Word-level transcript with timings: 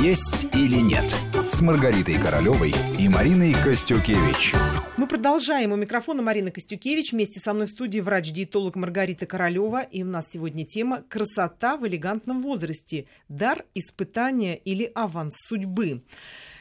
«Есть 0.00 0.46
или 0.54 0.80
нет» 0.80 1.14
с 1.50 1.60
Маргаритой 1.60 2.14
Королевой 2.14 2.74
и 2.98 3.08
Мариной 3.08 3.54
Костюкевич. 3.54 4.54
Мы 4.96 5.06
продолжаем. 5.06 5.72
У 5.72 5.76
микрофона 5.76 6.22
Марина 6.22 6.50
Костюкевич. 6.50 7.12
Вместе 7.12 7.40
со 7.40 7.52
мной 7.52 7.66
в 7.66 7.70
студии 7.70 8.00
врач-диетолог 8.00 8.76
Маргарита 8.76 9.26
Королева. 9.26 9.82
И 9.82 10.02
у 10.02 10.06
нас 10.06 10.26
сегодня 10.30 10.64
тема 10.64 11.02
«Красота 11.08 11.76
в 11.76 11.86
элегантном 11.86 12.42
возрасте. 12.42 13.06
Дар, 13.28 13.64
испытания 13.74 14.56
или 14.56 14.90
аванс 14.94 15.34
судьбы». 15.46 16.02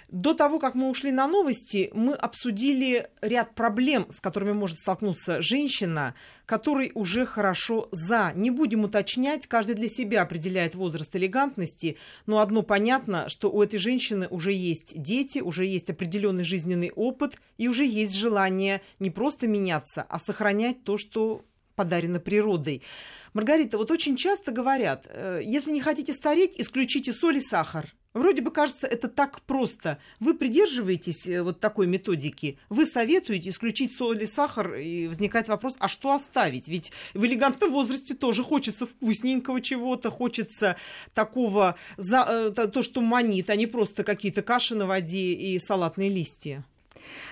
До 0.09 0.33
того, 0.33 0.59
как 0.59 0.75
мы 0.75 0.89
ушли 0.89 1.11
на 1.11 1.27
новости, 1.27 1.89
мы 1.93 2.13
обсудили 2.13 3.09
ряд 3.21 3.55
проблем, 3.55 4.07
с 4.11 4.19
которыми 4.19 4.51
может 4.51 4.79
столкнуться 4.79 5.41
женщина, 5.41 6.13
которой 6.45 6.91
уже 6.93 7.25
хорошо 7.25 7.89
за. 7.91 8.31
Не 8.35 8.51
будем 8.51 8.83
уточнять, 8.83 9.47
каждый 9.47 9.75
для 9.75 9.89
себя 9.89 10.21
определяет 10.21 10.75
возраст 10.75 11.15
элегантности, 11.15 11.97
но 12.25 12.39
одно 12.39 12.61
понятно, 12.61 13.29
что 13.29 13.51
у 13.51 13.61
этой 13.63 13.77
женщины 13.77 14.27
уже 14.29 14.53
есть 14.53 14.93
дети, 15.01 15.39
уже 15.39 15.65
есть 15.65 15.89
определенный 15.89 16.43
жизненный 16.43 16.91
опыт 16.91 17.37
и 17.57 17.67
уже 17.67 17.85
есть 17.85 18.13
желание 18.13 18.81
не 18.99 19.09
просто 19.09 19.47
меняться, 19.47 20.05
а 20.07 20.19
сохранять 20.19 20.83
то, 20.83 20.97
что 20.97 21.43
подарено 21.75 22.19
природой. 22.19 22.81
Маргарита, 23.33 23.77
вот 23.77 23.91
очень 23.91 24.15
часто 24.15 24.51
говорят, 24.51 25.07
э, 25.09 25.41
если 25.43 25.71
не 25.71 25.81
хотите 25.81 26.13
стареть, 26.13 26.53
исключите 26.57 27.11
соль 27.11 27.37
и 27.37 27.41
сахар. 27.41 27.93
Вроде 28.15 28.41
бы 28.41 28.49
кажется, 28.49 28.87
это 28.87 29.09
так 29.09 29.41
просто. 29.41 29.97
Вы 30.21 30.35
придерживаетесь 30.35 31.27
э, 31.27 31.41
вот 31.41 31.59
такой 31.59 31.85
методики, 31.85 32.57
вы 32.69 32.85
советуете 32.85 33.49
исключить 33.49 33.93
соль 33.93 34.23
и 34.23 34.25
сахар, 34.25 34.75
и 34.75 35.07
возникает 35.07 35.49
вопрос, 35.49 35.75
а 35.79 35.89
что 35.89 36.13
оставить? 36.13 36.69
Ведь 36.69 36.93
в 37.13 37.25
элегантном 37.25 37.73
возрасте 37.73 38.13
тоже 38.13 38.41
хочется 38.41 38.85
вкусненького 38.85 39.59
чего-то, 39.59 40.11
хочется 40.11 40.77
такого, 41.13 41.75
э, 41.97 42.51
то, 42.55 42.81
что 42.81 43.01
манит, 43.01 43.49
а 43.49 43.57
не 43.57 43.67
просто 43.67 44.05
какие-то 44.05 44.41
каши 44.43 44.75
на 44.75 44.85
воде 44.85 45.33
и 45.33 45.59
салатные 45.59 46.07
листья. 46.07 46.63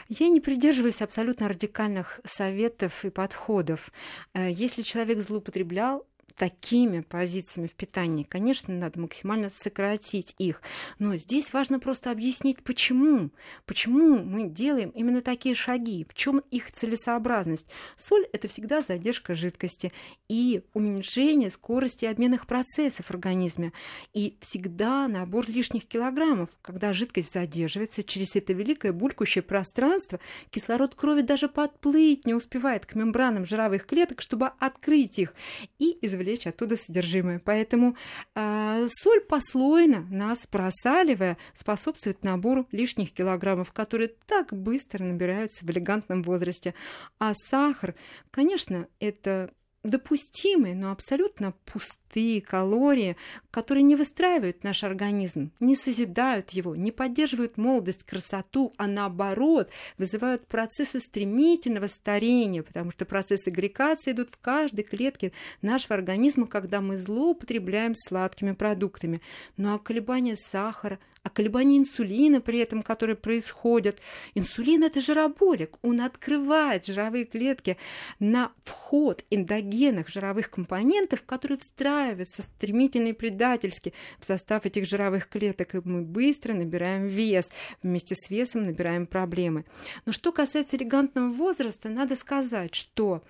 Я 0.09 0.29
не 0.29 0.39
придерживаюсь 0.39 1.01
абсолютно 1.01 1.47
радикальных 1.47 2.19
советов 2.25 3.05
и 3.05 3.09
подходов. 3.09 3.91
Э, 4.33 4.51
если 4.51 4.81
человек 4.81 5.19
злоупотреблял 5.19 6.05
такими 6.37 7.01
позициями 7.01 7.67
в 7.67 7.73
питании, 7.73 8.23
конечно, 8.23 8.73
надо 8.73 8.99
максимально 8.99 9.49
сократить 9.49 10.35
их. 10.37 10.61
Но 10.99 11.15
здесь 11.15 11.53
важно 11.53 11.79
просто 11.79 12.11
объяснить, 12.11 12.63
почему. 12.63 13.29
Почему 13.65 14.17
мы 14.23 14.49
делаем 14.49 14.89
именно 14.89 15.21
такие 15.21 15.55
шаги, 15.55 16.05
в 16.09 16.13
чем 16.13 16.39
их 16.51 16.71
целесообразность. 16.71 17.67
Соль– 17.97 18.25
это 18.33 18.47
всегда 18.47 18.81
задержка 18.81 19.33
жидкости 19.35 19.91
и 20.27 20.63
уменьшение 20.73 21.51
скорости 21.51 22.05
обменных 22.05 22.47
процессов 22.47 23.07
в 23.07 23.11
организме. 23.11 23.71
И 24.13 24.37
всегда 24.41 25.07
набор 25.07 25.49
лишних 25.49 25.87
килограммов. 25.87 26.49
Когда 26.61 26.93
жидкость 26.93 27.33
задерживается 27.33 28.03
через 28.03 28.35
это 28.35 28.53
великое 28.53 28.91
булькающее 28.91 29.41
пространство, 29.41 30.19
кислород 30.49 30.95
крови 30.95 31.21
даже 31.21 31.47
подплыть 31.47 32.25
не 32.25 32.33
успевает 32.33 32.85
к 32.85 32.95
мембранам 32.95 33.45
жировых 33.45 33.85
клеток, 33.85 34.21
чтобы 34.21 34.51
открыть 34.59 35.19
их 35.19 35.33
и 35.79 35.97
извлечь 36.01 36.12
извлечь 36.13 36.47
оттуда 36.47 36.77
содержимое. 36.77 37.39
Поэтому 37.43 37.95
э, 38.35 38.87
соль 38.89 39.21
послойно, 39.21 40.07
нас 40.09 40.45
просаливая, 40.47 41.37
способствует 41.53 42.23
набору 42.23 42.67
лишних 42.71 43.13
килограммов, 43.13 43.71
которые 43.71 44.11
так 44.27 44.53
быстро 44.53 45.03
набираются 45.03 45.65
в 45.65 45.69
элегантном 45.69 46.23
возрасте. 46.23 46.73
А 47.19 47.33
сахар, 47.33 47.95
конечно, 48.31 48.87
это 48.99 49.51
допустимые, 49.83 50.75
но 50.75 50.91
абсолютно 50.91 51.53
пустые 51.65 52.41
калории, 52.41 53.17
которые 53.51 53.83
не 53.83 53.95
выстраивают 53.97 54.63
наш 54.63 54.83
организм, 54.83 55.51
не 55.59 55.75
созидают 55.75 56.51
его, 56.51 56.75
не 56.75 56.91
поддерживают 56.91 57.57
молодость, 57.57 58.03
красоту, 58.03 58.73
а 58.77 58.87
наоборот 58.87 59.69
вызывают 59.97 60.47
процессы 60.47 60.99
стремительного 60.99 61.87
старения, 61.87 62.63
потому 62.63 62.91
что 62.91 63.05
процессы 63.05 63.49
гликации 63.49 64.11
идут 64.11 64.29
в 64.31 64.37
каждой 64.37 64.83
клетке 64.83 65.33
нашего 65.61 65.95
организма, 65.95 66.47
когда 66.47 66.79
мы 66.79 66.97
злоупотребляем 66.97 67.93
сладкими 67.95 68.53
продуктами. 68.53 69.21
Ну 69.57 69.73
а 69.73 69.79
колебания 69.79 70.35
сахара– 70.37 70.99
а 71.23 71.29
колебания 71.29 71.77
инсулина 71.77 72.41
при 72.41 72.59
этом, 72.59 72.83
которые 72.83 73.15
происходят. 73.15 74.01
Инсулин– 74.35 74.83
это 74.83 74.99
жироболик, 74.99 75.77
он 75.81 76.01
открывает 76.01 76.85
жировые 76.85 77.23
клетки 77.23 77.77
на 78.19 78.51
вход 78.61 79.23
эндогенных 79.29 79.72
жировых 80.09 80.49
компонентов, 80.49 81.23
которые 81.23 81.57
встраиваются 81.57 82.41
стремительно 82.41 83.09
и 83.09 83.13
предательски 83.13 83.93
в 84.19 84.25
состав 84.25 84.65
этих 84.65 84.87
жировых 84.87 85.29
клеток, 85.29 85.75
и 85.75 85.81
мы 85.83 86.01
быстро 86.01 86.53
набираем 86.53 87.07
вес, 87.07 87.49
вместе 87.81 88.15
с 88.15 88.29
весом 88.29 88.65
набираем 88.65 89.07
проблемы. 89.07 89.65
Но 90.05 90.11
что 90.11 90.31
касается 90.31 90.77
элегантного 90.77 91.31
возраста, 91.31 91.89
надо 91.89 92.15
сказать, 92.15 92.75
что 92.75 93.23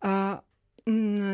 а, 0.00 0.42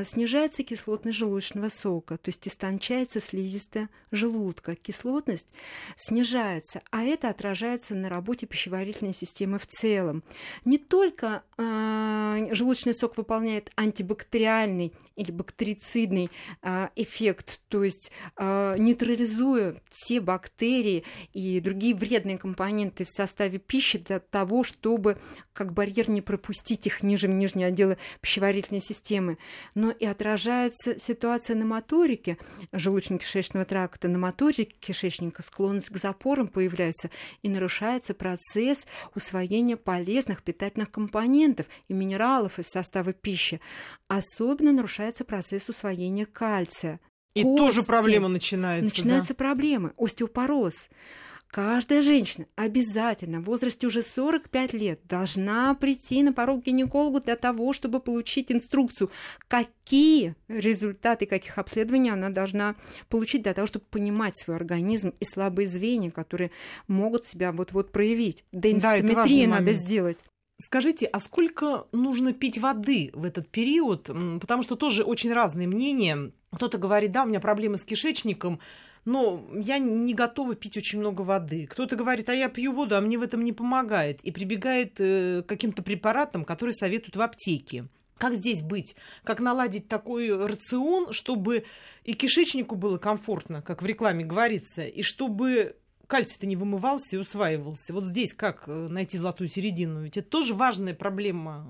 снижается 0.05 0.63
кислотность 0.63 1.19
желудочного 1.19 1.69
сока, 1.69 2.19
то 2.19 2.29
есть 2.29 2.47
истончается 2.47 3.21
слизистая 3.21 3.89
желудка. 4.11 4.75
Кислотность 4.75 5.49
снижается, 5.97 6.83
а 6.91 7.03
это 7.03 7.29
отражается 7.29 7.95
на 7.95 8.09
работе 8.09 8.47
пищеварительной 8.47 9.15
системы 9.15 9.59
в 9.59 9.67
целом. 9.67 10.23
Не 10.65 10.79
только 10.79 11.43
э, 11.57 12.49
желудочный 12.53 12.95
сок 12.95 13.17
выполняет 13.17 13.71
антибактериальный 13.77 14.93
или 15.17 15.31
бактерицидный 15.31 16.31
э, 16.63 16.89
эффект, 16.97 17.61
то 17.69 17.85
есть 17.85 18.11
э, 18.37 18.77
нейтрализуя 18.79 19.81
все 19.91 20.21
бактерии 20.21 21.05
и 21.33 21.61
другие 21.61 21.95
вредные 21.95 22.39
компоненты 22.39 23.05
в 23.05 23.09
составе 23.09 23.59
пищи 23.59 23.99
для 23.99 24.21
того, 24.21 24.65
чтобы 24.65 25.19
как 25.53 25.73
барьер 25.73 26.11
не 26.11 26.21
пропустить 26.21 26.87
их 26.87 27.03
ниже 27.03 27.29
в 27.29 27.35
нижние 27.35 27.69
отделы 27.69 27.97
пищеварительной 28.21 28.81
системы 28.81 29.39
но 29.75 29.91
и 29.91 30.07
отражается 30.07 30.99
ситуация 30.99 31.57
на 31.57 31.65
моторике 31.65 32.39
желудочно-кишечного 32.73 33.65
тракта, 33.65 34.09
на 34.09 34.19
моторике 34.19 34.75
кишечника, 34.81 35.43
склонность 35.43 35.91
к 35.91 35.97
запорам 35.97 36.49
появляется, 36.49 37.11
и 37.43 37.49
нарушается 37.49 38.15
процесс 38.15 38.87
усвоения 39.15 39.77
полезных 39.77 40.43
питательных 40.43 40.91
компонентов 40.91 41.67
и 41.89 41.93
минералов 41.93 42.59
из 42.59 42.67
состава 42.67 43.13
пищи. 43.13 43.61
Особенно 44.09 44.73
нарушается 44.73 45.25
процесс 45.25 45.69
усвоения 45.69 46.27
кальция. 46.27 47.01
И 47.35 47.43
Кости. 47.43 47.59
тоже 47.59 47.83
проблема 47.83 48.29
начинается. 48.29 48.85
Начинаются 48.85 49.35
да? 49.35 49.45
проблемы. 49.45 49.93
Остеопороз. 49.99 50.89
Каждая 51.57 52.03
женщина 52.03 52.45
обязательно 52.55 53.41
в 53.41 53.45
возрасте 53.45 53.87
уже 53.87 54.03
45 54.03 54.75
лет 54.75 55.01
должна 55.05 55.73
прийти 55.73 56.23
на 56.23 56.35
порог 56.35 56.63
гинекологу 56.63 57.19
для 57.23 57.35
того, 57.35 57.73
чтобы 57.73 57.99
получить 57.99 58.53
инструкцию, 58.53 59.11
какие 59.49 60.35
результаты 60.49 61.25
каких 61.25 61.57
обследований 61.57 62.11
она 62.11 62.29
должна 62.29 62.75
получить 63.09 63.43
для 63.43 63.55
того, 63.55 63.67
чтобы 63.67 63.87
понимать 63.87 64.37
свой 64.37 64.55
организм 64.57 65.15
и 65.19 65.25
слабые 65.25 65.67
звенья, 65.67 66.11
которые 66.11 66.51
могут 66.89 67.25
себя 67.25 67.53
вот-вот 67.53 67.91
проявить. 67.91 68.45
Денситометрию 68.53 69.49
да, 69.49 69.61
надо 69.61 69.73
сделать. 69.73 70.19
Скажите, 70.61 71.07
а 71.07 71.21
сколько 71.21 71.87
нужно 71.91 72.35
пить 72.35 72.59
воды 72.59 73.13
в 73.15 73.25
этот 73.25 73.49
период? 73.49 74.11
Потому 74.43 74.63
что 74.63 74.77
тоже 74.77 75.05
очень 75.05 75.33
разные 75.33 75.67
мнения. 75.67 76.33
Кто-то 76.53 76.77
говорит, 76.77 77.13
да, 77.13 77.25
у 77.25 77.27
меня 77.27 77.41
проблемы 77.41 77.79
с 77.79 77.85
кишечником, 77.87 78.61
но 79.07 79.43
я 79.55 79.79
не 79.79 80.13
готова 80.15 80.55
пить 80.57 80.77
очень 80.77 80.99
много 80.99 81.23
воды. 81.23 81.67
Кто-то 81.67 81.97
говорит, 81.97 82.29
а 82.29 82.35
я 82.35 82.49
пью 82.49 82.73
воду, 82.73 82.97
а 82.97 83.01
мне 83.01 83.17
в 83.17 83.23
этом 83.23 83.43
не 83.45 83.53
помогает. 83.53 84.21
И 84.23 84.33
прибегает 84.33 84.97
э, 84.99 85.43
к 85.43 85.49
каким-то 85.49 85.83
препаратам, 85.83 86.45
которые 86.45 86.75
советуют 86.75 87.17
в 87.17 87.23
аптеке. 87.23 87.87
Как 88.19 88.35
здесь 88.35 88.63
быть? 88.63 88.97
Как 89.25 89.41
наладить 89.41 89.89
такой 89.89 90.35
рацион, 90.47 91.13
чтобы 91.13 91.65
и 92.05 92.15
кишечнику 92.15 92.75
было 92.75 92.99
комфортно, 92.99 93.63
как 93.63 93.81
в 93.81 93.87
рекламе 93.87 94.25
говорится, 94.25 94.83
и 94.83 95.03
чтобы 95.03 95.77
кальций-то 96.07 96.47
не 96.47 96.57
вымывался 96.57 97.17
и 97.17 97.19
усваивался. 97.19 97.93
Вот 97.93 98.05
здесь 98.05 98.35
как 98.35 98.65
э, 98.67 98.89
найти 98.89 99.19
золотую 99.19 99.49
середину? 99.49 100.03
Ведь 100.03 100.17
это 100.17 100.29
тоже 100.29 100.55
важная 100.55 100.95
проблема 100.95 101.65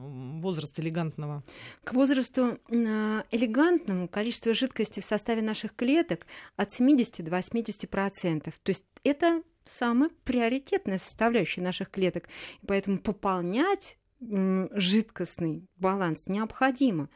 возраста 0.47 0.81
элегантного. 0.83 1.43
К 1.85 1.93
возрасту 1.93 2.59
э, 2.69 3.23
элегантному 3.31 4.09
количество 4.09 4.55
жидкости 4.55 5.01
в 5.01 5.05
составе 5.05 5.43
наших 5.43 5.75
клеток 5.75 6.27
от 6.57 6.73
70 6.73 7.25
до 7.25 7.31
80 7.31 7.91
процентов. 7.91 8.55
То 8.63 8.71
есть 8.71 8.85
это 9.05 9.43
самая 9.67 10.11
приоритетная 10.25 10.99
составляющая 10.99 11.61
наших 11.61 11.91
клеток. 11.91 12.29
И 12.63 12.67
поэтому 12.67 12.99
пополнять 12.99 13.99
жидкостный 14.21 15.69
баланс 15.77 16.27
необходимо. 16.27 17.11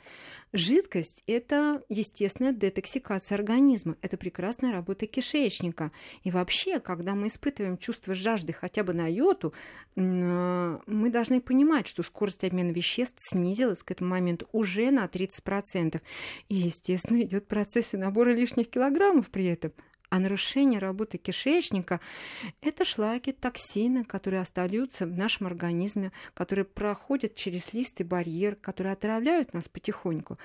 Жидкость– 0.53 1.23
это 1.27 1.83
естественная 1.89 2.53
детоксикация 2.53 3.37
организма, 3.37 3.97
это 4.03 4.17
прекрасная 4.17 4.73
работа 4.73 5.07
кишечника. 5.07 5.93
И 6.25 6.31
вообще, 6.31 6.81
когда 6.81 7.15
мы 7.15 7.29
испытываем 7.29 7.79
чувство 7.79 8.15
жажды 8.15 8.53
хотя 8.53 8.85
бы 8.85 8.93
на 8.93 9.07
йоту, 9.07 9.55
мы 9.97 11.11
должны 11.11 11.41
понимать, 11.41 11.87
что 11.87 12.03
скорость 12.03 12.45
обмена 12.45 12.71
веществ 12.71 13.19
снизилась 13.21 13.83
к 13.83 13.91
этому 13.91 14.11
моменту 14.11 14.49
уже 14.53 14.91
на 14.91 15.07
30%. 15.07 16.01
И, 16.49 16.55
естественно, 16.55 17.23
идет 17.23 17.47
процесс 17.49 17.93
набора 17.93 18.31
лишних 18.35 18.69
килограммов 18.69 19.31
при 19.31 19.47
этом– 19.47 19.73
А 20.11 20.19
нарушение 20.19 20.81
работы 20.81 21.19
кишечника– 21.19 22.01
это 22.63 22.85
шлаки, 22.85 23.31
токсины, 23.31 24.05
которые 24.05 24.43
остаются 24.43 25.07
в 25.07 25.17
нашем 25.17 25.47
организме, 25.47 26.11
которые 26.35 26.65
проходят 26.65 27.37
через 27.37 27.73
лист 27.73 28.01
и 28.01 28.05
барьер, 28.05 28.57
которые 28.57 28.93
отравляют 28.93 29.55
нас 29.55 29.69
потихоньку. 29.69 30.37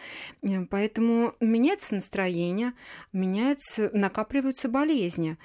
Э, 0.44 0.66
поэтому 0.66 1.34
меняется 1.40 1.96
настроение, 1.96 2.74
меняется, 3.12 3.90
накапливаются 3.92 4.70
болезни 4.70 5.38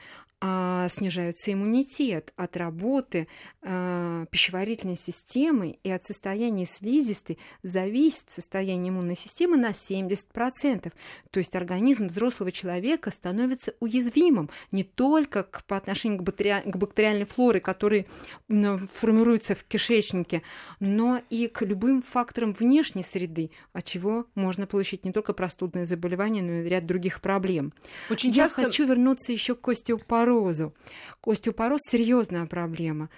а, 0.42 0.88
снижается 0.88 1.52
иммунитет 1.52 2.32
от 2.34 2.56
работы 2.56 3.28
а, 3.60 4.24
пищеварительной 4.30 4.96
системы 4.96 5.78
и 5.82 5.90
от 5.90 6.04
состояния 6.06 6.64
слизистой 6.64 7.38
зависит 7.62 8.30
состояние 8.30 8.88
иммунной 8.88 9.16
системы 9.16 9.58
на 9.58 9.72
70%. 9.72 10.92
То 11.30 11.38
есть 11.38 11.54
организм 11.54 12.06
взрослого 12.06 12.52
человека 12.52 13.10
становится 13.10 13.74
уязвимым 13.80 14.48
не 14.72 14.82
только 14.82 15.42
к, 15.42 15.62
по 15.64 15.76
отношению 15.76 16.20
к, 16.20 16.22
бактери... 16.22 16.62
к 16.64 16.74
бактериальной 16.74 17.26
флоре, 17.26 17.60
которая 17.60 18.06
формируется 18.48 19.54
в 19.54 19.64
кишечнике, 19.64 20.40
но 20.78 21.20
и 21.28 21.48
к 21.48 21.60
любым 21.62 22.00
факторам 22.00 22.54
внешней 22.54 23.02
среды, 23.02 23.50
от 23.74 23.84
чего 23.84 24.24
можно 24.34 24.66
получить 24.66 25.04
не 25.04 25.12
только 25.12 25.34
простудные 25.34 25.84
заболевания, 25.84 26.40
но 26.40 26.52
и 26.52 26.68
ряд 26.68 26.86
других 26.86 27.20
проблем. 27.20 27.74
Очень 28.08 28.30
Я 28.30 28.44
часто... 28.44 28.62
хочу 28.62 28.86
вернуться 28.86 29.32
еще 29.32 29.54
к 29.54 29.68
остеопорозу 29.68 30.29
остеопорозу. 30.30 30.74
Остеопороз– 31.22 31.80
серьезная 31.90 32.46
проблема. 32.46 33.10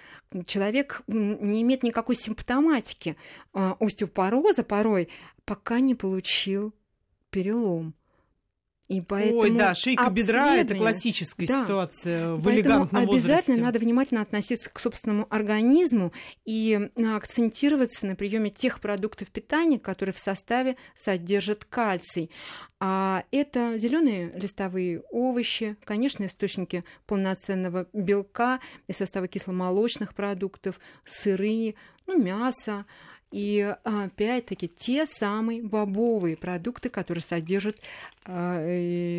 Человек 0.45 1.01
не 1.07 1.61
имеет 1.61 1.83
никакой 1.83 2.15
симптоматики 2.15 3.15
а, 3.53 3.77
остеопороза 3.79 4.63
порой, 4.63 5.09
пока 5.45 5.79
не 5.79 5.95
получил 5.95 6.73
перелом. 7.29 7.93
И 8.89 8.99
поэтому 8.99 9.39
Ой, 9.39 9.51
да, 9.51 9.73
шейка 9.73 10.09
бедра– 10.09 10.57
это 10.57 10.75
классическая 10.75 11.47
да, 11.47 11.63
ситуация 11.63 12.33
в 12.33 12.51
элегантном 12.51 13.03
обязательно 13.03 13.55
возрасте. 13.55 13.61
надо 13.61 13.79
внимательно 13.79 14.21
относиться 14.21 14.69
к 14.69 14.77
собственному 14.77 15.25
организму 15.29 16.11
и 16.43 16.89
акцентироваться 17.15 18.05
на 18.05 18.15
приеме 18.15 18.49
тех 18.49 18.81
продуктов 18.81 19.29
питания, 19.29 19.79
которые 19.79 20.13
в 20.13 20.19
составе 20.19 20.75
содержат 20.95 21.63
кальций. 21.63 22.29
А 22.79 23.23
это 23.31 23.77
зеленые 23.77 24.33
листовые 24.35 25.01
овощи, 25.11 25.77
конечно, 25.85 26.25
источники 26.25 26.83
полноценного 27.05 27.87
белка 27.93 28.59
из 28.87 28.97
состава 28.97 29.29
кисломолочных 29.29 30.13
продуктов, 30.13 30.81
сыры, 31.05 31.75
ну, 32.05 32.21
мясо, 32.21 32.85
и 33.33 33.75
опять-таки 33.83 34.67
те 34.67 35.07
самые 35.07 35.63
бобовые 35.63 36.37
продукты, 36.37 36.89
которые 36.89 37.23
содержат 37.23 37.77
а, 38.25 38.57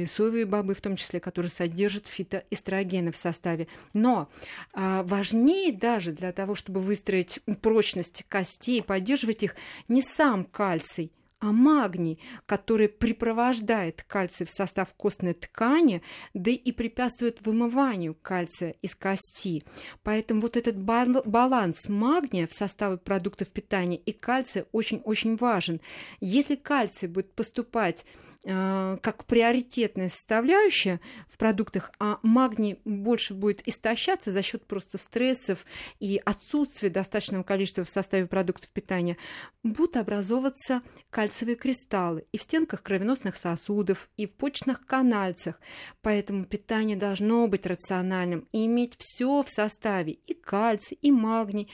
соевые 0.07 0.47
бобы, 0.47 0.75
в 0.75 0.81
том 0.81 0.95
числе, 0.95 1.19
которые 1.19 1.51
содержат 1.51 2.07
фитоэстрогены 2.07 3.11
в 3.11 3.17
составе. 3.17 3.67
Но 3.93 4.29
а, 4.73 5.03
важнее 5.03 5.73
даже 5.73 6.13
для 6.13 6.31
того, 6.31 6.55
чтобы 6.55 6.81
выстроить 6.81 7.41
прочность 7.61 8.25
костей, 8.29 8.85
поддерживать 8.85 9.43
их, 9.43 9.57
не 9.89 10.01
сам 10.01 10.45
кальций, 10.45 11.11
а 11.45 11.53
магний, 11.53 12.19
который 12.47 12.89
припровождает 12.89 14.03
кальций 14.03 14.47
в 14.47 14.51
состав 14.51 14.95
костной 14.95 15.35
ткани, 15.35 16.01
да 16.33 16.51
и 16.51 16.73
препятствует 16.73 17.45
вымыванию 17.45 18.15
кальция 18.15 18.77
из 18.81 18.95
кости. 18.95 19.63
Поэтому 20.03 20.41
вот 20.41 20.57
этот 20.57 20.79
баланс 20.79 21.87
магния 21.87 22.47
в 22.47 22.55
составе 22.55 22.97
продуктов 22.97 23.51
питания 23.51 23.99
и 23.99 24.13
кальция 24.13 24.65
очень-очень 24.73 25.37
важен. 25.37 25.83
Если 26.19 26.55
кальций 26.55 27.09
будет 27.09 27.35
поступать 27.35 28.07
как 28.45 29.25
приоритетная 29.25 30.11
составляющая 30.11 31.01
в 31.29 31.39
продуктах, 31.39 31.91
а 31.99 32.19
магний 32.23 32.79
больше 32.85 33.33
будет 33.33 33.67
истощаться 33.67 34.33
за 34.33 34.43
счет 34.43 34.67
просто 34.67 34.99
стрессов 34.99 35.65
и 35.99 36.21
отсутствия 36.23 36.91
достаточного 36.91 37.43
количества 37.43 37.85
в 37.85 37.89
составе 37.89 38.27
продуктов 38.27 38.69
питания, 38.69 39.17
будут 39.63 39.97
образовываться 39.97 40.83
кальциевые 41.09 41.57
кристаллы 41.57 42.27
и 42.33 42.39
в 42.39 42.43
стенках 42.43 42.83
кровеносных 42.83 43.37
сосудов, 43.37 44.11
и 44.19 44.27
в 44.27 44.33
почных 44.35 44.85
канальцах. 44.85 45.59
Поэтому 46.03 46.45
питание 46.45 46.97
должно 46.97 47.49
быть 47.49 47.67
рациональным 47.67 48.47
и 48.53 48.67
иметь 48.67 48.95
все 48.99 49.43
в 49.43 49.49
составе, 49.49 50.13
и 50.27 50.35
кальций, 50.35 50.99
и 51.01 51.11
магний, 51.11 51.71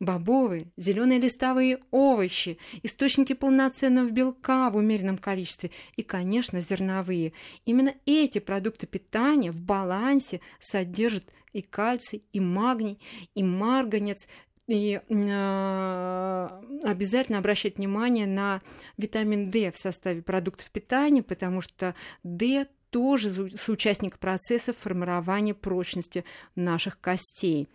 бобовые, 0.00 0.66
зеленые 0.76 1.18
листовые 1.18 1.78
овощи, 1.90 2.58
источники 2.82 3.32
полноценного 3.32 4.10
белка 4.10 4.70
в 4.70 4.76
умеренном 4.76 5.18
количестве 5.18 5.70
и, 5.96 6.02
конечно, 6.02 6.60
зерновые. 6.60 7.32
Именно 7.64 7.94
эти 8.04 8.38
продукты 8.38 8.86
питания 8.86 9.50
в 9.50 9.60
балансе 9.60 10.40
содержат 10.60 11.24
и 11.52 11.62
кальций, 11.62 12.22
и 12.32 12.40
магний, 12.40 12.98
и 13.34 13.42
марганец, 13.42 14.28
и 14.66 15.00
э, 15.08 16.48
обязательно 16.82 17.38
обращать 17.38 17.78
внимание 17.78 18.26
на 18.26 18.60
витамин 18.98 19.50
D 19.50 19.70
в 19.70 19.78
составе 19.78 20.22
продуктов 20.22 20.70
питания, 20.70 21.22
потому 21.22 21.60
что 21.60 21.94
D 22.24 22.66
тоже 22.90 23.48
соучастник 23.50 24.18
процесса 24.18 24.72
формирования 24.72 25.54
прочности 25.54 26.24
наших 26.54 27.00
костей. 27.00 27.68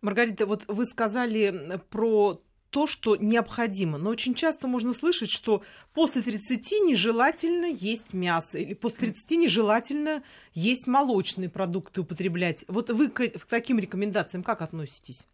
Маргарита, 0.00 0.46
вот 0.46 0.64
вы 0.68 0.84
сказали 0.86 1.80
про 1.90 2.42
то, 2.70 2.86
что 2.86 3.16
необходимо. 3.16 3.98
Но 3.98 4.10
очень 4.10 4.34
часто 4.34 4.68
можно 4.68 4.94
слышать, 4.94 5.30
что 5.30 5.62
после 5.92 6.22
30 6.22 6.70
нежелательно 6.82 7.66
есть 7.66 8.12
мясо, 8.14 8.58
или 8.58 8.74
после 8.74 9.08
30 9.08 9.30
нежелательно 9.32 10.22
есть 10.54 10.86
молочные 10.86 11.48
продукты 11.48 12.00
употреблять. 12.00 12.64
Вот 12.68 12.90
вы 12.90 13.08
к, 13.08 13.28
таким 13.48 13.78
рекомендациям 13.78 14.42
как 14.42 14.62
относитесь? 14.62 15.26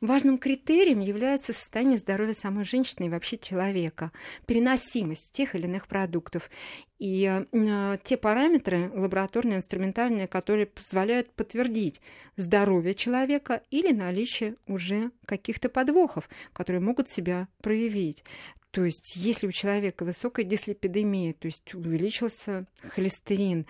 Важным 0.00 0.38
критерием 0.38 1.00
является 1.00 1.52
состояние 1.52 1.98
здоровья 1.98 2.34
самой 2.34 2.64
женщины 2.64 3.06
и 3.06 3.10
вообще 3.10 3.38
человека, 3.38 4.12
переносимость 4.46 5.32
тех 5.32 5.54
или 5.54 5.64
иных 5.64 5.86
продуктов 5.86 6.50
и 6.98 7.44
э, 7.52 7.98
те 8.02 8.16
параметры 8.16 8.90
лабораторные, 8.92 9.58
инструментальные, 9.58 10.26
которые 10.26 10.66
позволяют 10.66 11.30
подтвердить 11.30 12.00
здоровье 12.36 12.94
человека 12.94 13.62
или 13.70 13.92
наличие 13.92 14.56
уже 14.66 15.12
каких-то 15.24 15.68
подвохов, 15.68 16.28
которые 16.52 16.80
могут 16.80 17.08
себя 17.08 17.48
проявить. 17.62 18.24
То 18.70 18.84
есть, 18.84 19.16
если 19.16 19.46
у 19.46 19.52
человека 19.52 20.04
высокая 20.04 20.44
дислепидемия, 20.44 21.32
то 21.32 21.46
есть 21.46 21.74
увеличился 21.74 22.66
холестерин, 22.82 23.66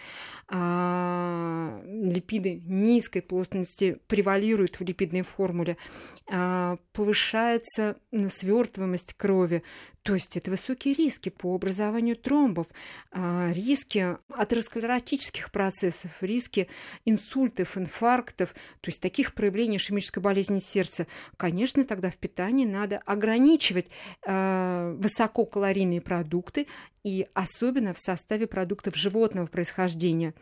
а, 0.48 1.80
липиды 1.86 2.60
низкой 2.64 3.22
плотности 3.22 3.98
превалируют 4.08 4.80
в 4.80 4.84
липидной 4.84 5.22
формуле, 5.22 5.76
а, 6.30 6.78
повышается 6.92 7.96
свертываемость 8.12 9.14
крови, 9.14 9.62
то 10.08 10.14
есть 10.14 10.38
это 10.38 10.50
высокие 10.50 10.94
риски 10.94 11.28
по 11.28 11.54
образованию 11.54 12.16
тромбов, 12.16 12.66
а, 13.10 13.52
риски 13.52 14.16
атеросклеротических 14.30 15.52
процессов, 15.52 16.10
риски 16.22 16.68
инсультов, 17.04 17.76
инфарктов, 17.76 18.54
то 18.80 18.88
есть 18.90 19.02
таких 19.02 19.34
проявлений 19.34 19.76
ишемической 19.76 20.22
болезни 20.22 20.60
сердца. 20.60 21.06
Конечно, 21.36 21.84
тогда 21.84 22.10
в 22.10 22.16
питании 22.16 22.64
надо 22.64 23.02
ограничивать 23.04 23.88
а, 24.26 24.87
высококалорийные 24.96 26.00
продукты 26.00 26.66
и 27.04 27.26
особенно 27.34 27.94
в 27.94 27.98
составе 27.98 28.46
продуктов 28.46 28.96
животного 28.96 29.46
происхождения. 29.46 30.34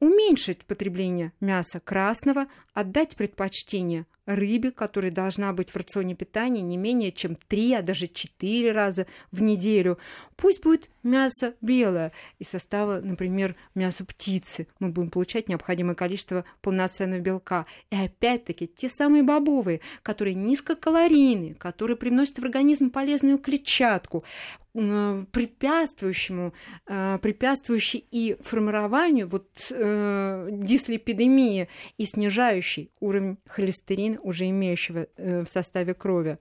Уменьшить 0.00 0.64
потребление 0.64 1.32
мяса 1.40 1.80
красного, 1.80 2.46
отдать 2.72 3.16
предпочтение 3.16 4.06
рыбе, 4.34 4.70
которая 4.70 5.10
должна 5.10 5.52
быть 5.52 5.70
в 5.70 5.76
рационе 5.76 6.14
питания 6.14 6.62
не 6.62 6.76
менее 6.76 7.12
чем 7.12 7.36
3, 7.36 7.74
а 7.74 7.82
даже 7.82 8.08
4 8.08 8.72
раза 8.72 9.06
в 9.30 9.42
неделю. 9.42 9.98
Пусть 10.36 10.62
будет 10.62 10.90
мясо 11.02 11.54
белое 11.60 12.12
из 12.38 12.48
состава, 12.48 13.00
например, 13.00 13.56
мяса 13.74 14.04
птицы. 14.04 14.68
Мы 14.78 14.90
будем 14.90 15.10
получать 15.10 15.48
необходимое 15.48 15.94
количество 15.94 16.44
полноценного 16.60 17.20
белка. 17.20 17.66
И 17.90 17.96
опять-таки 17.96 18.66
те 18.66 18.88
самые 18.88 19.22
бобовые, 19.22 19.80
которые 20.02 20.34
низкокалорийные, 20.34 21.54
которые 21.54 21.96
приносят 21.96 22.38
в 22.38 22.44
организм 22.44 22.90
полезную 22.90 23.38
клетчатку, 23.38 24.24
препятствующему, 24.72 26.52
э, 26.86 27.18
препятствующий 27.20 28.04
и 28.10 28.36
формированию 28.40 29.28
вот 29.28 29.48
э, 29.70 30.48
дислепидемии 30.50 31.68
и 31.98 32.04
снижающий 32.04 32.90
уровень 33.00 33.38
холестерина, 33.46 34.20
уже 34.20 34.48
имеющего 34.48 35.06
в 35.16 35.46
составе 35.46 35.94
крови. 35.94 36.38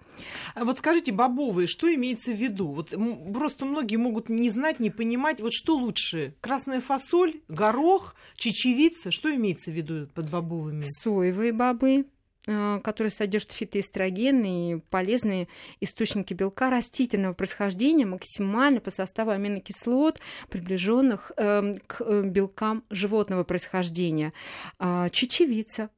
А 0.56 0.66
вот 0.66 0.80
скажите, 0.80 1.12
бобовые, 1.12 1.68
что 1.68 1.94
имеется 1.94 2.32
в 2.32 2.36
виду? 2.36 2.68
Вот 2.70 2.94
просто 3.34 3.66
многие 3.66 3.98
могут 3.98 4.30
не 4.30 4.50
знать, 4.50 4.80
не 4.80 4.90
понимать, 4.90 5.42
вот 5.42 5.54
что 5.54 5.76
лучше? 5.76 6.36
Красная 6.42 6.82
фасоль, 6.82 7.42
горох, 7.48 8.16
чечевица, 8.36 9.12
что 9.12 9.34
имеется 9.34 9.72
в 9.72 9.74
виду 9.74 10.08
под 10.14 10.30
бобовыми? 10.30 10.84
Соевые 11.02 11.54
бобы, 11.54 12.06
э, 12.50 12.80
которые 12.84 13.12
содержат 13.12 13.52
фитоэстрогены 13.52 14.72
и 14.72 14.76
полезные 14.90 15.48
источники 15.80 16.34
белка 16.34 16.72
растительного 16.72 17.34
происхождения 17.34 18.06
максимально 18.08 18.80
по 18.80 18.90
составу 18.90 19.32
аминокислот, 19.32 20.20
приближенных 20.50 21.32
эм, 21.38 21.80
к 21.86 22.02
э, 22.02 22.24
белкам 22.24 22.84
животного 22.90 23.44
происхождения. 23.44 24.34
А, 24.80 25.10
чечевица, 25.10 25.90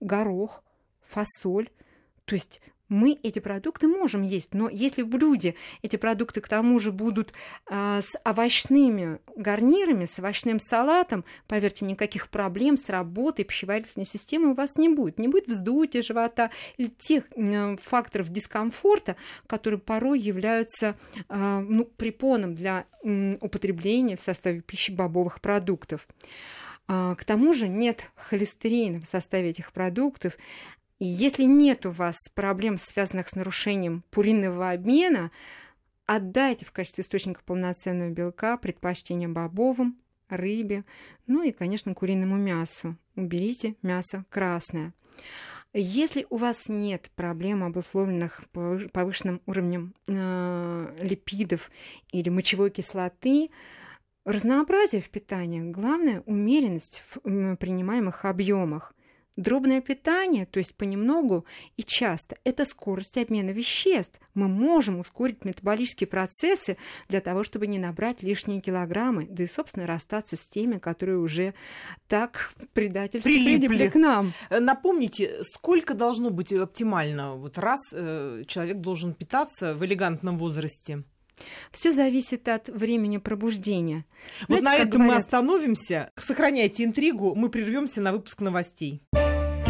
горох, 0.00 0.62
фасоль. 1.06 1.70
То 2.26 2.34
есть 2.34 2.60
мы 2.88 3.18
эти 3.22 3.38
продукты 3.38 3.88
можем 3.88 4.22
есть, 4.22 4.54
но 4.54 4.68
если 4.68 5.02
в 5.02 5.08
блюде 5.08 5.54
эти 5.82 5.96
продукты 5.96 6.40
к 6.40 6.48
тому 6.48 6.78
же 6.78 6.92
будут 6.92 7.32
э, 7.68 8.00
с 8.00 8.18
овощными 8.24 9.18
гарнирами, 9.34 10.06
с 10.06 10.18
овощным 10.18 10.60
салатом, 10.60 11.24
поверьте, 11.46 11.84
никаких 11.84 12.28
проблем 12.28 12.76
с 12.76 12.88
работой 12.88 13.44
пищеварительной 13.44 14.06
системы 14.06 14.50
у 14.50 14.54
вас 14.54 14.76
не 14.76 14.88
будет. 14.88 15.18
Не 15.18 15.28
будет 15.28 15.48
вздутия 15.48 16.02
живота 16.02 16.50
или 16.76 16.88
тех 16.88 17.24
э, 17.34 17.76
факторов 17.76 18.30
дискомфорта, 18.30 19.16
которые 19.46 19.80
порой 19.80 20.20
являются 20.20 20.96
э, 21.28 21.58
ну, 21.68 21.84
препоном 21.84 22.54
для 22.54 22.86
э, 23.02 23.36
употребления 23.40 24.16
в 24.16 24.20
составе 24.20 24.60
пищи 24.60 24.92
бобовых 24.92 25.40
продуктов. 25.40 26.06
К 26.86 27.18
тому 27.26 27.52
же 27.52 27.66
нет 27.66 28.12
холестерина 28.14 29.00
в 29.00 29.06
составе 29.06 29.50
этих 29.50 29.72
продуктов, 29.72 30.36
и 30.98 31.04
если 31.04 31.44
нет 31.44 31.84
у 31.84 31.90
вас 31.90 32.16
проблем, 32.34 32.78
связанных 32.78 33.28
с 33.28 33.34
нарушением 33.34 34.02
пуринового 34.10 34.70
обмена, 34.70 35.30
отдайте 36.06 36.64
в 36.64 36.72
качестве 36.72 37.02
источника 37.02 37.42
полноценного 37.44 38.10
белка 38.10 38.56
предпочтение 38.56 39.28
бобовым, 39.28 39.98
рыбе, 40.28 40.84
ну 41.26 41.42
и, 41.42 41.52
конечно, 41.52 41.94
куриному 41.94 42.36
мясу. 42.36 42.96
Уберите 43.14 43.76
мясо 43.82 44.24
красное. 44.30 44.92
Если 45.72 46.26
у 46.30 46.38
вас 46.38 46.68
нет 46.68 47.10
проблем, 47.14 47.62
обусловленных 47.62 48.44
повышенным 48.92 49.42
уровнем 49.44 49.94
э, 50.08 50.96
липидов 51.02 51.70
или 52.12 52.30
мочевой 52.30 52.70
кислоты, 52.70 53.50
разнообразие 54.24 55.02
в 55.02 55.10
питании, 55.10 55.60
главное 55.60 56.22
умеренность 56.24 57.02
в 57.04 57.56
принимаемых 57.56 58.24
объемах. 58.24 58.94
Дробное 59.36 59.82
питание, 59.82 60.46
то 60.46 60.58
есть 60.58 60.74
понемногу 60.74 61.44
и 61.76 61.82
часто, 61.82 62.38
это 62.44 62.64
скорость 62.64 63.18
обмена 63.18 63.50
веществ. 63.50 64.18
Мы 64.32 64.48
можем 64.48 64.98
ускорить 64.98 65.44
метаболические 65.44 66.06
процессы 66.06 66.78
для 67.08 67.20
того, 67.20 67.44
чтобы 67.44 67.66
не 67.66 67.78
набрать 67.78 68.22
лишние 68.22 68.62
килограммы, 68.62 69.26
да 69.28 69.44
и, 69.44 69.48
собственно, 69.48 69.86
расстаться 69.86 70.36
с 70.36 70.48
теми, 70.48 70.78
которые 70.78 71.18
уже 71.18 71.52
так 72.08 72.52
предательски 72.72 73.28
прилипли, 73.28 73.68
прилипли 73.68 73.88
к 73.88 73.94
нам. 73.96 74.32
Э, 74.48 74.58
напомните, 74.58 75.42
сколько 75.44 75.92
должно 75.92 76.30
быть 76.30 76.52
оптимально 76.52 77.34
вот 77.34 77.58
раз 77.58 77.80
э, 77.92 78.44
человек 78.46 78.78
должен 78.78 79.12
питаться 79.12 79.74
в 79.74 79.84
элегантном 79.84 80.38
возрасте? 80.38 81.04
Все 81.70 81.92
зависит 81.92 82.48
от 82.48 82.68
времени 82.68 83.18
пробуждения. 83.18 84.04
Вот 84.48 84.60
Знаете, 84.60 84.84
на 84.84 84.88
этом 84.88 85.02
говорят... 85.02 85.16
мы 85.16 85.22
остановимся. 85.22 86.10
Сохраняйте 86.16 86.84
интригу, 86.84 87.34
мы 87.34 87.50
прервемся 87.50 88.00
на 88.00 88.12
выпуск 88.12 88.40
новостей. 88.40 89.02